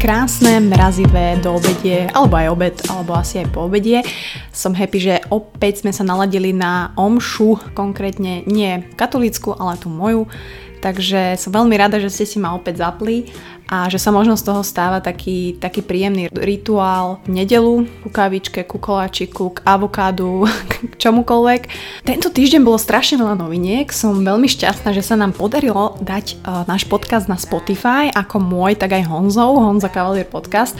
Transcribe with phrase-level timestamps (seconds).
[0.00, 4.00] krásne, mrazivé do obedie, alebo aj obed, alebo asi aj po obedie.
[4.48, 10.24] Som happy, že opäť sme sa naladili na omšu, konkrétne nie katolícku, ale tú moju.
[10.80, 13.28] Takže som veľmi rada, že ste si ma opäť zapli
[13.70, 18.66] a že sa možno z toho stáva taký, taký príjemný rituál v nedelu ku kávičke,
[18.66, 20.50] ku koláčiku, k avokádu,
[20.90, 21.62] k čomukoľvek.
[22.02, 26.66] Tento týždeň bolo strašne veľa noviniek, som veľmi šťastná, že sa nám podarilo dať uh,
[26.66, 30.74] náš podcast na Spotify, ako môj, tak aj Honzov, Honza Cavalier podcast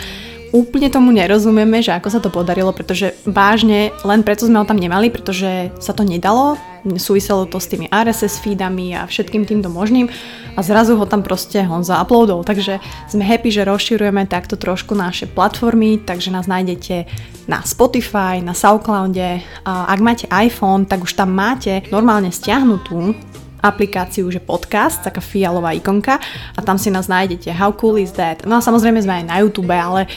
[0.51, 4.79] úplne tomu nerozumieme, že ako sa to podarilo, pretože vážne len preto sme ho tam
[4.79, 6.59] nemali, pretože sa to nedalo,
[6.99, 10.11] súviselo to s tými RSS feedami a všetkým týmto možným.
[10.59, 15.31] A zrazu ho tam proste on zauploadol, takže sme happy, že rozširujeme takto trošku naše
[15.31, 17.07] platformy, takže nás nájdete
[17.47, 23.15] na Spotify, na Soundcloude, a ak máte iPhone, tak už tam máte normálne stiahnutú
[23.61, 26.17] aplikáciu, že podcast, taká fialová ikonka.
[26.57, 27.53] A tam si nás nájdete.
[27.53, 28.43] How cool is that?
[28.49, 30.09] No a samozrejme sme aj na YouTube, ale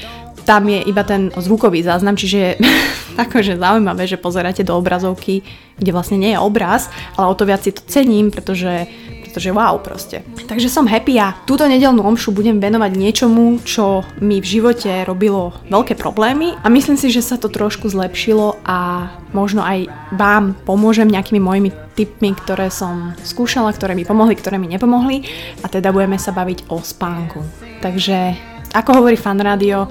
[0.44, 2.52] tam je iba ten zvukový záznam, čiže je
[3.24, 5.42] akože zaujímavé, že pozeráte do obrazovky,
[5.80, 8.88] kde vlastne nie je obraz, ale o to viac si to cením, pretože
[9.34, 10.22] pretože wow proste.
[10.46, 15.58] Takže som happy a túto nedelnú omšu budem venovať niečomu, čo mi v živote robilo
[15.74, 21.10] veľké problémy a myslím si, že sa to trošku zlepšilo a možno aj vám pomôžem
[21.10, 25.26] nejakými mojimi tipmi, ktoré som skúšala, ktoré mi pomohli, ktoré mi nepomohli
[25.62, 27.42] a teda budeme sa baviť o spánku.
[27.82, 28.38] Takže
[28.78, 29.90] ako hovorí fan radio,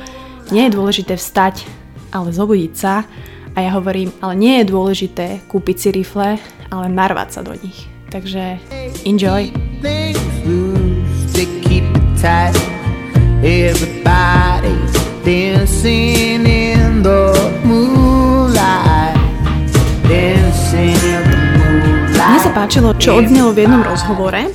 [0.50, 1.62] nie je dôležité vstať,
[2.10, 3.06] ale zobudiť sa.
[3.52, 6.40] A ja hovorím, ale nie je dôležité kúpiť si rifle,
[6.72, 7.86] ale narvať sa do nich.
[8.08, 8.58] Takže
[9.04, 9.52] enjoy.
[13.42, 14.94] Everybody's
[15.26, 17.34] dancing in the
[17.66, 19.18] moonlight
[20.06, 24.46] Dancing in the moonlight Mne sa páčilo, čo odznelo v jednom rozhovore,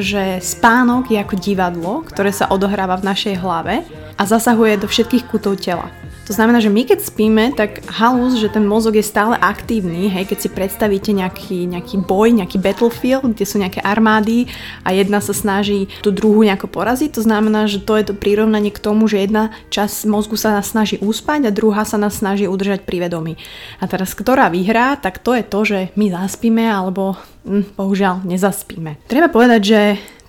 [0.00, 3.84] že spánok je ako divadlo, ktoré sa odohráva v našej hlave
[4.16, 5.99] a zasahuje do všetkých kútov tela.
[6.30, 10.30] To znamená, že my keď spíme, tak halus, že ten mozog je stále aktívny, hej,
[10.30, 14.46] keď si predstavíte nejaký, nejaký boj, nejaký battlefield, kde sú nejaké armády
[14.86, 18.70] a jedna sa snaží tú druhú nejako poraziť, to znamená, že to je to prirovnanie
[18.70, 22.46] k tomu, že jedna časť mozgu sa nás snaží uspať a druhá sa nás snaží
[22.46, 23.34] udržať pri vedomí.
[23.82, 29.02] A teraz, ktorá vyhrá, tak to je to, že my zaspíme alebo hm, bohužiaľ nezaspíme.
[29.10, 29.80] Treba povedať, že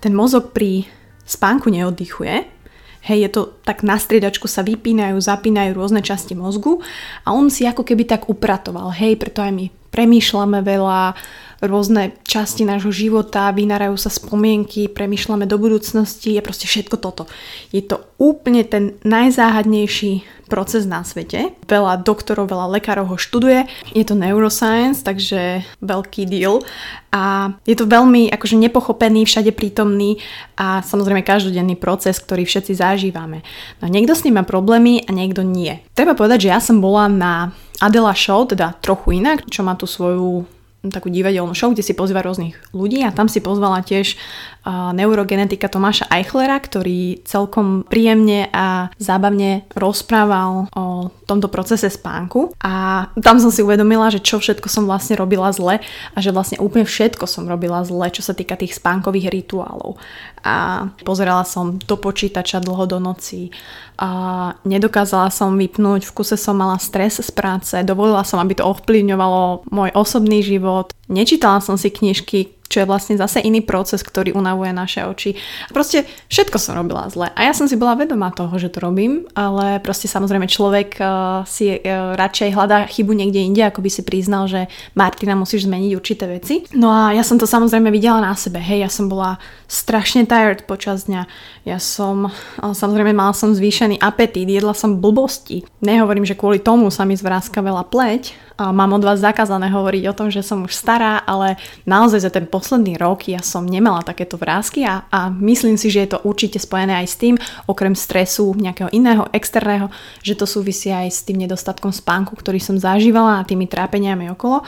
[0.02, 0.82] ten mozog pri
[1.22, 2.61] spánku neoddychuje,
[3.02, 6.78] Hej, je to tak na striedačku sa vypínajú, zapínajú rôzne časti mozgu
[7.26, 8.94] a on si ako keby tak upratoval.
[8.94, 11.12] Hej, preto aj my premýšľame veľa,
[11.62, 17.30] rôzne časti nášho života, vynárajú sa spomienky, premýšľame do budúcnosti a proste všetko toto.
[17.70, 21.56] Je to úplne ten najzáhadnejší proces na svete.
[21.64, 23.64] Veľa doktorov, veľa lekárov ho študuje.
[23.96, 26.60] Je to neuroscience, takže veľký deal.
[27.08, 30.20] A je to veľmi akože nepochopený, všade prítomný
[30.58, 33.40] a samozrejme každodenný proces, ktorý všetci zažívame.
[33.80, 35.80] No niekto s ním má problémy a niekto nie.
[35.96, 39.88] Treba povedať, že ja som bola na Adela Show, teda trochu inak, čo má tu
[39.88, 40.44] svoju
[40.90, 44.18] takú divadelnú show, kde si pozýva rôznych ľudí a tam si pozvala tiež
[44.66, 53.42] neurogenetika Tomáša Eichlera, ktorý celkom príjemne a zábavne rozprával o tomto procese spánku a tam
[53.42, 55.82] som si uvedomila, že čo všetko som vlastne robila zle
[56.14, 59.98] a že vlastne úplne všetko som robila zle, čo sa týka tých spánkových rituálov.
[60.42, 63.54] A pozerala som do počítača dlho do noci,
[64.02, 68.66] a nedokázala som vypnúť, v kuse som mala stres z práce, dovolila som, aby to
[68.66, 70.71] ovplyvňovalo môj osobný život,
[71.12, 75.36] nečítala som si knižky, čo je vlastne zase iný proces, ktorý unavuje naše oči.
[75.76, 77.28] Proste všetko som robila zle.
[77.36, 81.44] A ja som si bola vedomá toho, že to robím, ale proste samozrejme človek uh,
[81.44, 85.92] si uh, radšej hľadá chybu niekde inde, ako by si priznal, že Martina musíš zmeniť
[85.92, 86.64] určité veci.
[86.72, 88.56] No a ja som to samozrejme videla na sebe.
[88.56, 89.36] Hej, ja som bola
[89.68, 91.28] strašne tired počas dňa.
[91.68, 95.68] Ja som, uh, samozrejme mala som zvýšený apetít, jedla som blbosti.
[95.84, 100.16] Nehovorím, že kvôli tomu sa mi zvráska veľa pleť, mám od vás zakázané hovoriť o
[100.16, 101.56] tom, že som už stará, ale
[101.88, 106.04] naozaj za ten posledný rok ja som nemala takéto vrázky a, a myslím si, že
[106.04, 107.34] je to určite spojené aj s tým,
[107.64, 109.88] okrem stresu nejakého iného, externého,
[110.20, 114.66] že to súvisí aj s tým nedostatkom spánku, ktorý som zažívala a tými trápeniami okolo.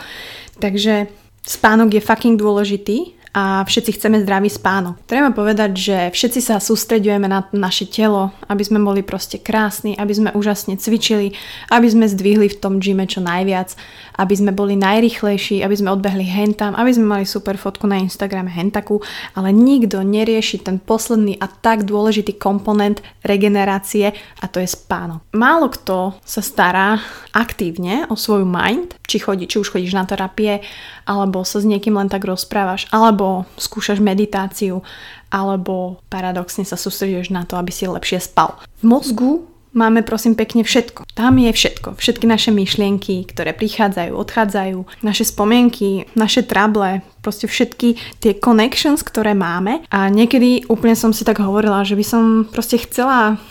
[0.57, 1.11] Takže
[1.45, 4.95] spánok je fucking dôležitý a všetci chceme zdravý spánok.
[5.03, 10.13] Treba povedať, že všetci sa sústredujeme na naše telo, aby sme boli proste krásni, aby
[10.15, 11.35] sme úžasne cvičili,
[11.67, 13.75] aby sme zdvihli v tom gyme čo najviac,
[14.15, 18.47] aby sme boli najrychlejší, aby sme odbehli hentam, aby sme mali super fotku na Instagrame
[18.47, 19.03] hentaku,
[19.35, 25.19] ale nikto nerieši ten posledný a tak dôležitý komponent regenerácie a to je spánok.
[25.35, 27.03] Málo kto sa stará
[27.35, 30.63] aktívne o svoju mind, či, chodí, či už chodíš na terapie,
[31.03, 34.85] alebo sa s niekým len tak rozprávaš, alebo alebo skúšaš meditáciu,
[35.33, 38.61] alebo paradoxne sa sústredíš na to, aby si lepšie spal.
[38.79, 39.31] V mozgu
[39.73, 41.09] máme prosím pekne všetko.
[41.17, 41.97] Tam je všetko.
[41.97, 49.33] Všetky naše myšlienky, ktoré prichádzajú, odchádzajú, naše spomienky, naše trable, proste všetky tie connections, ktoré
[49.33, 49.81] máme.
[49.89, 53.41] A niekedy úplne som si tak hovorila, že by som proste chcela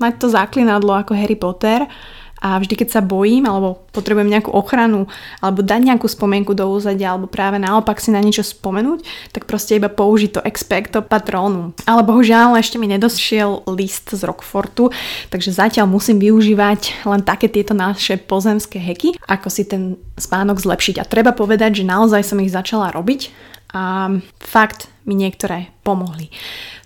[0.00, 1.84] mať to záklinadlo ako Harry Potter
[2.38, 5.10] a vždy, keď sa bojím alebo potrebujem nejakú ochranu
[5.42, 9.02] alebo dať nejakú spomienku do úzadia alebo práve naopak si na niečo spomenúť,
[9.34, 11.74] tak proste iba použiť to expecto patronum.
[11.84, 14.94] Ale bohužiaľ ešte mi nedošiel list z Rockfortu,
[15.30, 21.02] takže zatiaľ musím využívať len také tieto naše pozemské heky, ako si ten spánok zlepšiť.
[21.02, 23.30] A treba povedať, že naozaj som ich začala robiť
[23.74, 24.08] a
[24.40, 26.32] fakt mi niektoré pomohli.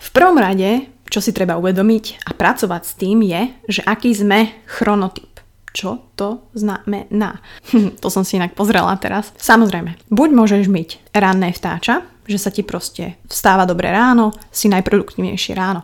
[0.03, 4.65] V prvom rade čo si treba uvedomiť a pracovať s tým je, že aký sme
[4.65, 5.32] chronotyp.
[5.73, 7.41] Čo to znamená?
[8.03, 9.33] to som si inak pozrela teraz.
[9.41, 15.53] Samozrejme, buď môžeš myť ranné vtáča, že sa ti proste vstáva dobre ráno, si najproduktívnejšie
[15.57, 15.83] ráno.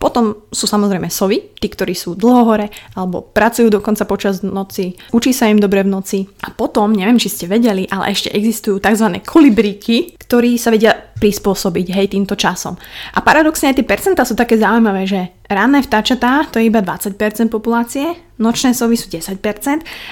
[0.00, 5.36] Potom sú samozrejme sovy, tí, ktorí sú dlho hore alebo pracujú dokonca počas noci, učí
[5.36, 6.24] sa im dobre v noci.
[6.40, 9.20] A potom, neviem, či ste vedeli, ale ešte existujú tzv.
[9.20, 12.80] kolibríky, ktorí sa vedia prispôsobiť hej týmto časom.
[13.12, 17.20] A paradoxne aj tie percentá sú také zaujímavé, že ranné vtáčatá to je iba 20%
[17.52, 19.36] populácie, nočné sovy sú 10%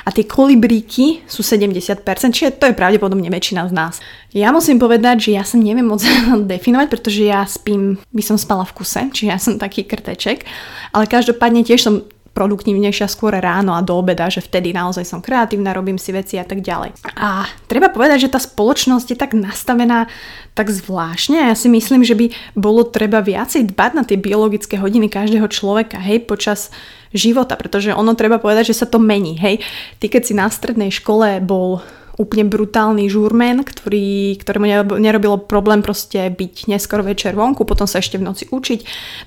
[0.04, 2.04] a tie kolibríky sú 70%,
[2.36, 3.94] čiže to je pravdepodobne väčšina z nás.
[4.36, 6.04] Ja musím povedať, že ja sa neviem moc
[6.52, 10.44] definovať, pretože ja spím, by som spala v kuse, čiže ja som taký krteček,
[10.92, 12.04] ale každopádne tiež som
[12.38, 16.46] produktívnejšia skôr ráno a do obeda, že vtedy naozaj som kreatívna, robím si veci a
[16.46, 16.94] tak ďalej.
[17.18, 20.06] A treba povedať, že tá spoločnosť je tak nastavená
[20.54, 25.06] tak zvláštne ja si myslím, že by bolo treba viacej dbať na tie biologické hodiny
[25.06, 26.74] každého človeka, hej, počas
[27.14, 29.62] života, pretože ono treba povedať, že sa to mení, hej.
[30.02, 31.78] Ty keď si na strednej škole bol
[32.18, 34.66] úplne brutálny žurmen, ktorý, ktorému
[34.98, 38.80] nerobilo problém proste byť neskoro večer vonku, potom sa ešte v noci učiť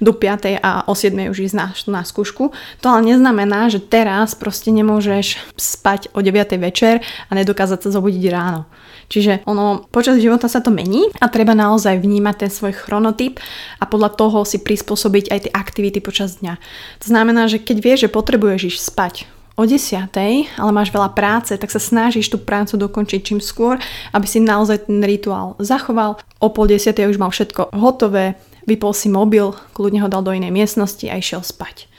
[0.03, 0.59] do 5.
[0.59, 1.31] a o 7.
[1.31, 2.51] už ísť na, na skúšku.
[2.83, 6.59] To ale neznamená, že teraz proste nemôžeš spať o 9.
[6.59, 8.67] večer a nedokázať sa zobudiť ráno.
[9.07, 13.39] Čiže ono počas života sa to mení a treba naozaj vnímať ten svoj chronotyp
[13.79, 16.55] a podľa toho si prispôsobiť aj tie aktivity počas dňa.
[17.03, 19.15] To znamená, že keď vieš, že potrebuješ ísť spať
[19.61, 20.09] o 10,
[20.57, 23.77] ale máš veľa práce, tak sa snažíš tú prácu dokončiť čím skôr,
[24.09, 26.17] aby si naozaj ten rituál zachoval.
[26.41, 30.49] O pol 10 už mal všetko hotové, vypol si mobil, kľudne ho dal do inej
[30.49, 31.90] miestnosti a išiel spať.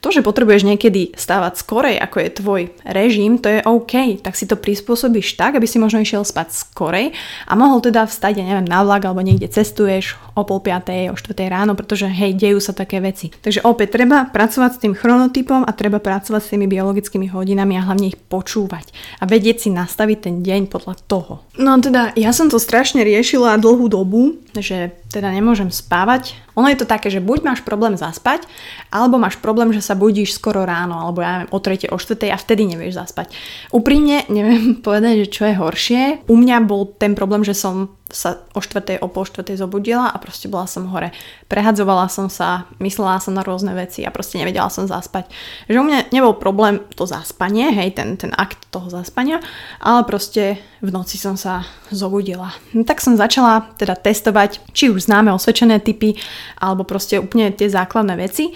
[0.00, 4.48] To, že potrebuješ niekedy stávať skorej, ako je tvoj režim, to je OK, tak si
[4.48, 7.12] to prispôsobíš tak, aby si možno išiel spať skorej
[7.44, 11.18] a mohol teda vstať, ja neviem, na vlak alebo niekde cestuješ o pol piatej, o
[11.20, 13.28] štvrtej ráno, pretože hej, dejú sa také veci.
[13.28, 17.84] Takže opäť treba pracovať s tým chronotypom a treba pracovať s tými biologickými hodinami a
[17.84, 21.44] hlavne ich počúvať a vedieť si nastaviť ten deň podľa toho.
[21.60, 26.38] No teda, ja som to strašne riešila dlhú dobu, že teda nemôžem spávať.
[26.54, 28.46] Ono je to také, že buď máš problém zaspať,
[28.94, 31.90] alebo máš problém, že sa budíš skoro ráno, alebo ja neviem, o 3.
[31.90, 32.30] o 4.
[32.30, 33.34] a vtedy nevieš zaspať.
[33.74, 36.02] Úprimne neviem povedať, že čo je horšie.
[36.30, 38.98] U mňa bol ten problém, že som sa o 4.
[39.00, 39.56] o pol 4.
[39.56, 41.14] zobudila a proste bola som hore.
[41.46, 45.30] Prehadzovala som sa, myslela som na rôzne veci a proste nevedela som zaspať.
[45.70, 49.38] Že u mňa nebol problém to zaspanie, hej, ten, ten akt toho zaspania,
[49.78, 52.50] ale proste v noci som sa zobudila.
[52.74, 56.18] No, tak som začala teda testovať, či už známe osvedčené typy,
[56.58, 58.52] alebo proste úplne tie základné veci.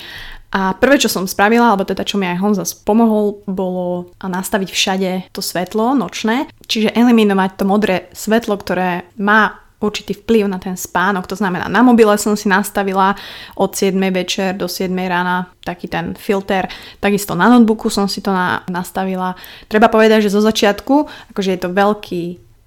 [0.54, 5.10] A prvé, čo som spravila, alebo teda čo mi aj Honza pomohol, bolo nastaviť všade
[5.34, 11.26] to svetlo nočné, čiže eliminovať to modré svetlo, ktoré má určitý vplyv na ten spánok.
[11.28, 13.18] To znamená, na mobile som si nastavila
[13.58, 16.70] od 7 večer do 7 rána taký ten filter.
[17.02, 19.36] Takisto na notebooku som si to na, nastavila.
[19.68, 20.94] Treba povedať, že zo začiatku,
[21.34, 22.24] akože je to veľký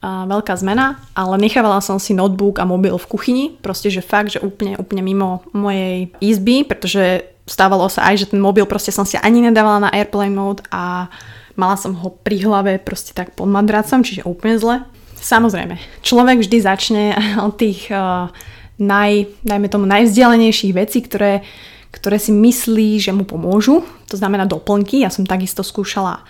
[0.07, 4.39] veľká zmena, ale nechávala som si notebook a mobil v kuchyni, proste, že fakt, že
[4.45, 9.15] úplne, úplne mimo mojej izby, pretože stávalo sa aj, že ten mobil proste som si
[9.17, 11.07] ani nedávala na airplane mode a
[11.55, 14.85] mala som ho pri hlave proste tak pod madracom, čiže úplne zle.
[15.17, 17.03] Samozrejme, človek vždy začne
[17.47, 18.29] od tých uh,
[18.77, 21.41] naj, dajme tomu najvzdialenejších vecí, ktoré,
[21.89, 23.81] ktoré si myslí, že mu pomôžu.
[24.11, 25.01] To znamená doplnky.
[25.01, 26.21] Ja som takisto skúšala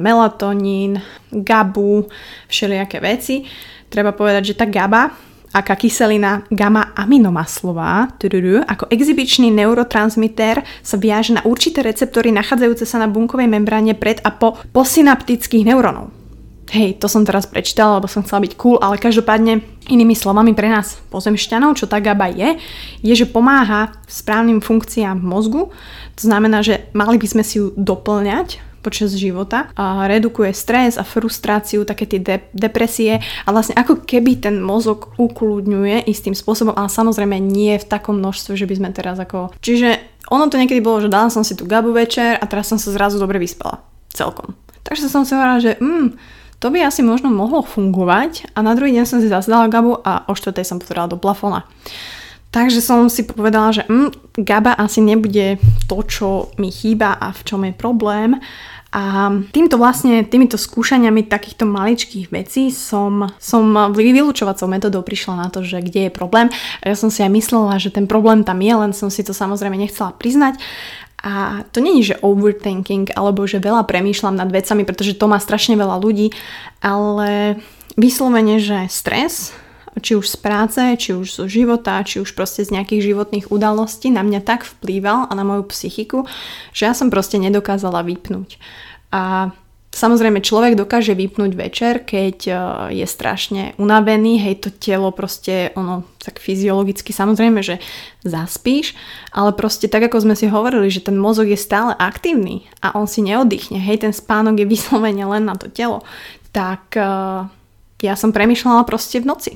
[0.00, 2.08] melatonín, GABu,
[2.48, 3.44] všelijaké veci.
[3.92, 8.12] Treba povedať, že tá GABA aká kyselina gamma aminomaslová,
[8.68, 14.30] ako exibičný neurotransmiter sa viaže na určité receptory nachádzajúce sa na bunkovej membráne pred a
[14.34, 16.12] po posynaptických neurónov.
[16.68, 20.68] Hej, to som teraz prečítala, lebo som chcela byť cool, ale každopádne inými slovami pre
[20.68, 22.48] nás pozemšťanov, čo tá GABA je,
[23.00, 25.72] je, že pomáha správnym funkciám mozgu.
[26.20, 29.70] To znamená, že mali by sme si ju doplňať počas života.
[29.74, 35.12] A redukuje stres a frustráciu, také tie de- depresie a vlastne ako keby ten mozog
[35.18, 39.52] ukludňuje istým spôsobom, ale samozrejme nie v takom množstve, že by sme teraz ako...
[39.60, 42.76] Čiže ono to niekedy bolo, že dala som si tu gabu večer a teraz som
[42.76, 43.80] sa zrazu dobre vyspala.
[44.12, 44.56] Celkom.
[44.84, 46.16] Takže som si hovorila, že mm,
[46.58, 50.00] to by asi možno mohlo fungovať a na druhý deň som si zase dala gabu
[50.02, 51.62] a o štvrtej som potrebala do plafona.
[52.48, 57.40] Takže som si povedala, že mm, GABA asi nebude to, čo mi chýba a v
[57.44, 58.40] čom je problém.
[58.88, 65.60] A týmto vlastne, týmito skúšaniami takýchto maličkých vecí som, som vylúčovacou metodou prišla na to,
[65.60, 66.48] že kde je problém.
[66.80, 69.76] Ja som si aj myslela, že ten problém tam je, len som si to samozrejme
[69.76, 70.56] nechcela priznať.
[71.20, 75.76] A to není, že overthinking, alebo že veľa premýšľam nad vecami, pretože to má strašne
[75.76, 76.32] veľa ľudí,
[76.80, 77.60] ale
[77.98, 79.52] vyslovene, že stres,
[80.00, 84.12] či už z práce, či už zo života, či už proste z nejakých životných udalostí
[84.12, 86.28] na mňa tak vplýval a na moju psychiku,
[86.76, 88.60] že ja som proste nedokázala vypnúť.
[89.12, 89.52] A
[89.88, 92.52] Samozrejme, človek dokáže vypnúť večer, keď e,
[93.02, 97.80] je strašne unavený, hej, to telo proste, ono, tak fyziologicky samozrejme, že
[98.20, 98.92] zaspíš,
[99.32, 103.08] ale proste tak, ako sme si hovorili, že ten mozog je stále aktívny a on
[103.08, 106.04] si neoddychne, hej, ten spánok je vyslovene len na to telo,
[106.52, 107.48] tak uh,
[108.02, 109.52] ja som premyšľala proste v noci.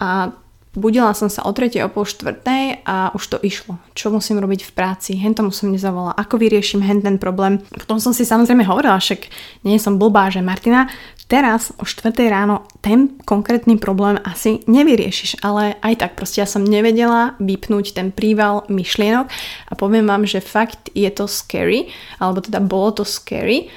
[0.00, 0.32] A
[0.76, 1.72] budila som sa o 3.
[1.84, 2.44] o pol 4.
[2.84, 3.80] a už to išlo.
[3.96, 5.16] Čo musím robiť v práci?
[5.16, 6.12] Hen tomu som nezavolala.
[6.20, 7.64] Ako vyrieším hen ten problém?
[7.72, 9.28] Potom som si samozrejme hovorila, však
[9.64, 10.92] nie som blbá, že Martina,
[11.26, 12.12] teraz o 4.
[12.28, 18.12] ráno ten konkrétny problém asi nevyriešiš, ale aj tak proste ja som nevedela vypnúť ten
[18.12, 19.26] príval myšlienok
[19.66, 21.88] a poviem vám, že fakt je to scary,
[22.20, 23.72] alebo teda bolo to scary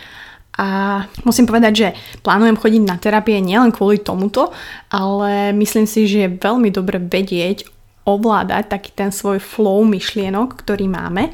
[0.60, 0.68] a
[1.24, 1.88] musím povedať, že
[2.20, 4.52] plánujem chodiť na terapie nielen kvôli tomuto,
[4.92, 7.64] ale myslím si, že je veľmi dobre vedieť,
[8.04, 11.32] ovládať taký ten svoj flow myšlienok, ktorý máme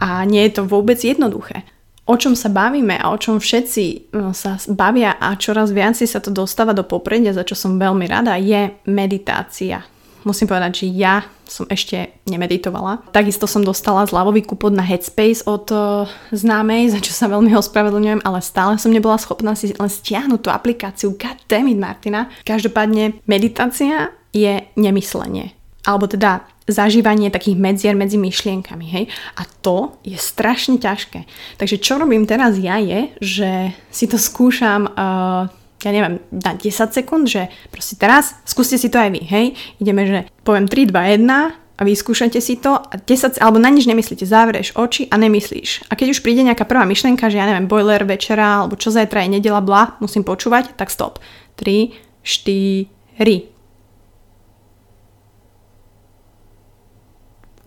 [0.00, 1.68] a nie je to vôbec jednoduché.
[2.04, 6.20] O čom sa bavíme a o čom všetci no, sa bavia a čoraz viac sa
[6.20, 9.84] to dostáva do popredia, za čo som veľmi rada, je meditácia
[10.24, 13.04] musím povedať, že ja som ešte nemeditovala.
[13.12, 18.24] Takisto som dostala zľavový kupon na Headspace od uh, známej, za čo sa veľmi ospravedlňujem,
[18.24, 21.14] ale stále som nebola schopná si len stiahnuť tú aplikáciu.
[21.14, 22.32] God damn it, Martina.
[22.48, 25.54] Každopádne meditácia je nemyslenie.
[25.84, 29.04] Alebo teda zažívanie takých medzier medzi myšlienkami, hej?
[29.36, 31.28] A to je strašne ťažké.
[31.60, 33.50] Takže čo robím teraz ja je, že
[33.92, 35.52] si to skúšam uh,
[35.82, 39.46] ja neviem, na 10 sekúnd, že proste teraz skúste si to aj vy, hej?
[39.82, 43.90] Ideme, že poviem 3, 2, 1 a vyskúšajte si to a 10, alebo na nič
[43.90, 45.90] nemyslíte, zavrieš oči a nemyslíš.
[45.90, 49.26] A keď už príde nejaká prvá myšlienka, že ja neviem, boiler večera, alebo čo zajtra
[49.26, 51.18] je nedela, bla, musím počúvať, tak stop.
[51.58, 51.90] 3,
[52.22, 53.53] 4,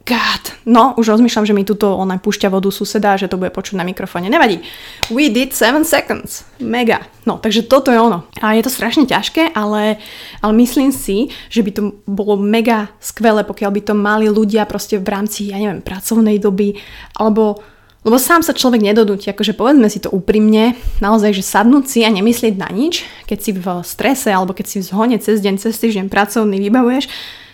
[0.07, 3.75] God, no už rozmýšľam, že mi tuto ona púšťa vodu suseda, že to bude počuť
[3.75, 4.31] na mikrofóne.
[4.31, 4.63] Nevadí.
[5.11, 6.47] We did 7 seconds.
[6.63, 7.03] Mega.
[7.27, 8.23] No, takže toto je ono.
[8.39, 9.99] A je to strašne ťažké, ale,
[10.39, 14.95] ale myslím si, že by to bolo mega skvelé, pokiaľ by to mali ľudia proste
[14.95, 16.79] v rámci, ja neviem, pracovnej doby,
[17.19, 17.59] alebo
[18.07, 22.09] lebo sám sa človek nedodúti, akože povedzme si to úprimne, naozaj, že sadnúť si a
[22.13, 25.75] nemyslieť na nič, keď si v strese alebo keď si v zhone cez deň, cez
[25.75, 27.11] týždeň pracovný vybavuješ,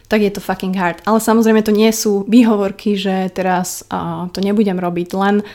[0.08, 1.02] tak je to fucking hard.
[1.04, 5.46] Ale samozrejme to nie sú výhovorky, že teraz uh, to nebudem robiť, len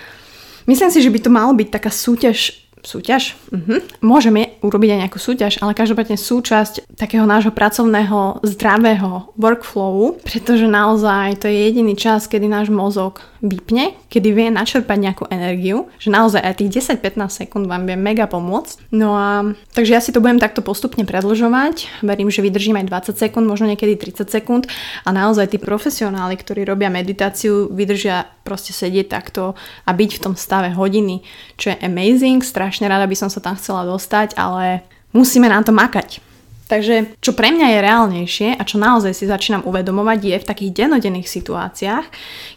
[0.69, 3.35] myslím si, že by to malo byť taká súťaž súťaž.
[3.51, 3.83] Uh-huh.
[4.03, 11.43] Môžeme urobiť aj nejakú súťaž, ale každopádne súčasť takého nášho pracovného zdravého workflowu, pretože naozaj
[11.43, 16.43] to je jediný čas, kedy náš mozog vypne, kedy vie načerpať nejakú energiu, že naozaj
[16.43, 18.91] aj tých 10-15 sekúnd vám vie mega pomôcť.
[18.91, 22.03] No a takže ja si to budem takto postupne predlžovať.
[22.03, 24.67] Verím, že vydržím aj 20 sekúnd, možno niekedy 30 sekúnd
[25.07, 29.53] a naozaj tí profesionáli, ktorí robia meditáciu, vydržia proste sedieť takto
[29.85, 31.21] a byť v tom stave hodiny,
[31.61, 34.81] čo je amazing, strašne rada by som sa tam chcela dostať, ale
[35.13, 36.25] musíme na to makať.
[36.69, 40.75] Takže čo pre mňa je reálnejšie a čo naozaj si začínam uvedomovať je v takých
[40.85, 42.07] denodenných situáciách,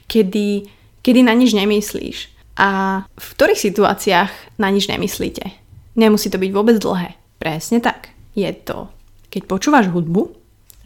[0.07, 0.67] kedy,
[1.00, 2.31] kedy na nič nemyslíš.
[2.60, 5.55] A v ktorých situáciách na nič nemyslíte?
[5.95, 7.15] Nemusí to byť vôbec dlhé.
[7.39, 8.12] Presne tak.
[8.36, 8.91] Je to,
[9.31, 10.40] keď počúvaš hudbu,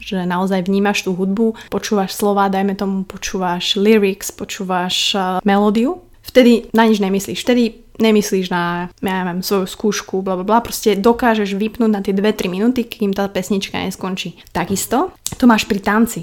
[0.06, 6.70] že naozaj vnímaš tú hudbu, počúvaš slova, dajme tomu, počúvaš lyrics, počúvaš uh, melódiu, vtedy
[6.70, 7.42] na nič nemyslíš.
[7.42, 12.52] Vtedy nemyslíš na, ja neviem, svoju skúšku, bla, bla, proste dokážeš vypnúť na tie 2-3
[12.52, 14.36] minúty, kým tá pesnička neskončí.
[14.52, 16.22] Takisto to máš pri tanci.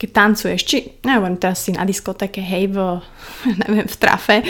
[0.00, 2.78] Keď tancuješ, či, neviem, teraz si na diskotéke, hej, v,
[3.68, 4.40] neviem, v trafe,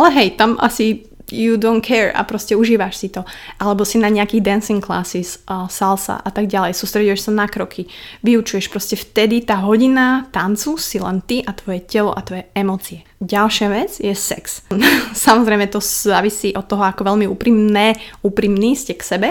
[0.00, 3.24] ale hej, tam asi you don't care a proste užívaš si to.
[3.60, 7.88] Alebo si na nejakých dancing classes, uh, salsa a tak ďalej, sústreduješ sa na kroky,
[8.20, 13.06] vyučuješ proste vtedy tá hodina tancu si len ty a tvoje telo a tvoje emócie.
[13.24, 14.66] Ďalšia vec je sex.
[15.26, 19.28] Samozrejme to závisí od toho, ako veľmi úprimné, úprimný ste k sebe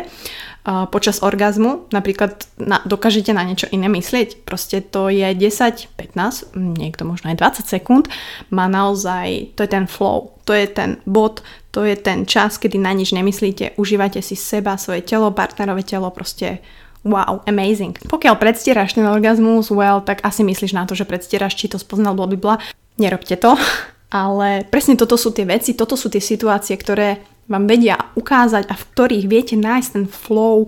[0.63, 7.03] počas orgazmu, napríklad na, dokážete na niečo iné myslieť, proste to je 10, 15, niekto
[7.03, 8.08] možno aj 20 sekúnd,
[8.48, 11.43] má naozaj, to je ten flow, to je ten bod,
[11.75, 16.08] to je ten čas, kedy na nič nemyslíte, užívate si seba, svoje telo, partnerové telo,
[16.15, 16.63] proste
[17.03, 18.00] wow, amazing.
[18.08, 22.15] Pokiaľ predstieraš ten orgazmus, well, tak asi myslíš na to, že predstieraš, či to spoznal
[22.15, 22.63] blabla.
[22.96, 23.60] Nerobte to,
[24.24, 28.73] ale presne toto sú tie veci, toto sú tie situácie, ktoré vám vedia ukázať a
[28.75, 30.67] v ktorých viete nájsť ten flow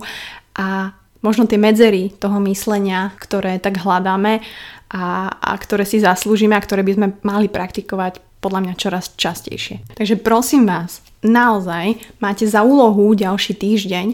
[0.56, 0.92] a
[1.24, 4.40] možno tie medzery toho myslenia, ktoré tak hľadáme
[4.92, 9.98] a, a ktoré si zaslúžime a ktoré by sme mali praktikovať podľa mňa čoraz častejšie.
[9.98, 14.06] Takže prosím vás, naozaj máte za úlohu ďalší týždeň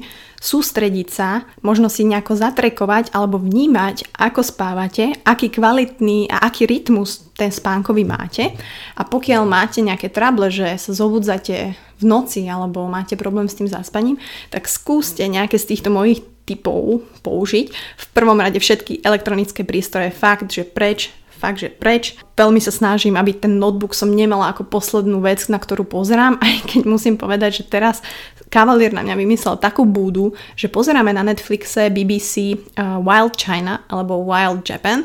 [0.43, 7.31] sústrediť sa, možno si nejako zatrekovať alebo vnímať, ako spávate, aký kvalitný a aký rytmus
[7.39, 8.51] ten spánkový máte.
[8.99, 13.71] A pokiaľ máte nejaké trable, že sa zobudzate v noci alebo máte problém s tým
[13.71, 14.19] zaspaním,
[14.51, 17.67] tak skúste nejaké z týchto mojich typov použiť.
[17.73, 22.15] V prvom rade všetky elektronické prístroje fakt, že preč fakt, že preč.
[22.39, 26.71] Veľmi sa snažím, aby ten notebook som nemala ako poslednú vec, na ktorú pozerám, aj
[26.71, 27.99] keď musím povedať, že teraz
[28.47, 34.23] kavalier na mňa vymyslel takú búdu, že pozeráme na Netflixe BBC uh, Wild China alebo
[34.23, 35.03] Wild Japan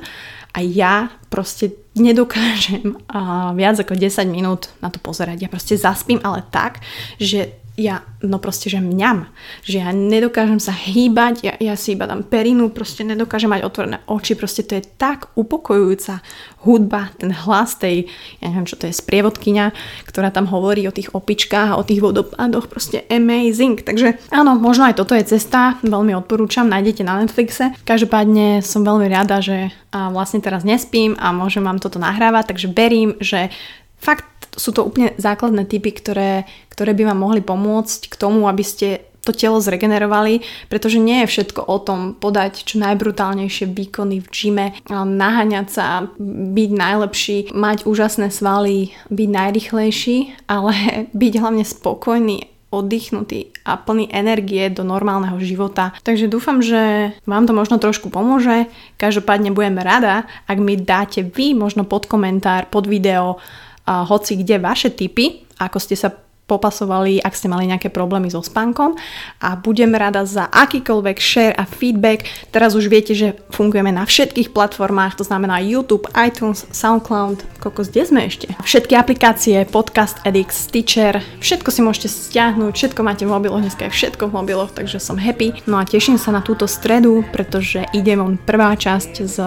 [0.54, 5.42] a ja proste nedokážem uh, viac ako 10 minút na to pozerať.
[5.42, 6.84] Ja proste zaspím, ale tak,
[7.18, 9.30] že ja, no proste, že mňam,
[9.62, 13.98] že ja nedokážem sa hýbať, ja, ja si iba dám perinu, proste nedokážem mať otvorené
[14.10, 16.26] oči, proste to je tak upokojujúca
[16.66, 18.10] hudba, ten hlas tej,
[18.42, 19.78] ja neviem čo to je, sprievodkyňa,
[20.10, 23.78] ktorá tam hovorí o tých opičkách a o tých vodopádoch, proste amazing.
[23.86, 27.78] Takže áno, možno aj toto je cesta, veľmi odporúčam, nájdete na Netflixe.
[27.86, 33.14] Každopádne som veľmi rada, že vlastne teraz nespím a môžem vám toto nahrávať, takže verím,
[33.22, 33.54] že
[33.98, 34.26] fakt
[34.58, 39.06] sú to úplne základné typy, ktoré, ktoré by vám mohli pomôcť k tomu, aby ste
[39.28, 40.40] to telo zregenerovali,
[40.72, 46.08] pretože nie je všetko o tom podať čo najbrutálnejšie výkony v gyme, naháňať sa,
[46.56, 50.72] byť najlepší, mať úžasné svaly, byť najrychlejší, ale
[51.22, 55.96] byť hlavne spokojný oddychnutý a plný energie do normálneho života.
[56.04, 58.68] Takže dúfam, že vám to možno trošku pomôže.
[59.00, 63.40] Každopádne budem rada, ak mi dáte vy možno pod komentár, pod video
[63.88, 66.12] hoci kde vaše tipy, ako ste sa
[66.48, 68.96] popasovali, ak ste mali nejaké problémy so spánkom
[69.44, 72.24] a budem rada za akýkoľvek share a feedback.
[72.56, 78.04] Teraz už viete, že fungujeme na všetkých platformách, to znamená YouTube, iTunes, SoundCloud, kokos, kde
[78.08, 78.48] sme ešte?
[78.64, 84.08] Všetky aplikácie, Podcast Edix, Stitcher, všetko si môžete stiahnuť, všetko máte v mobiloch, dneska je
[84.08, 85.52] všetko v mobiloch, takže som happy.
[85.68, 89.38] No a teším sa na túto stredu, pretože ide von prvá časť z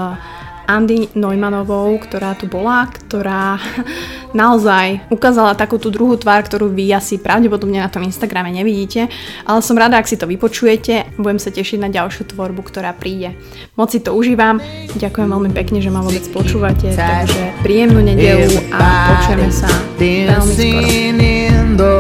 [0.71, 3.59] Andy Neumannovou, ktorá tu bola, ktorá
[4.41, 9.11] naozaj ukázala takú tú druhú tvár, ktorú vy asi pravdepodobne na tom Instagrame nevidíte,
[9.43, 13.35] ale som rada, ak si to vypočujete, budem sa tešiť na ďalšiu tvorbu, ktorá príde.
[13.75, 14.63] Moc si to užívam,
[14.95, 19.67] ďakujem veľmi pekne, že ma vôbec počúvate, takže príjemnú nedelu a počujeme sa
[19.99, 22.00] veľmi skoro.